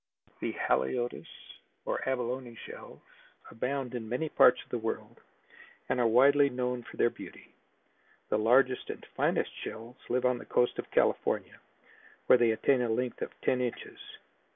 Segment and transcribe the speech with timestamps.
[0.39, 1.27] The Haliotis
[1.85, 3.01] or abalone shells
[3.51, 5.21] abound in many parts of the world
[5.87, 7.53] and are widely known for their beauty.
[8.29, 11.59] The largest and finest shells live on the coast of California
[12.25, 13.99] where they attain a length of ten inches.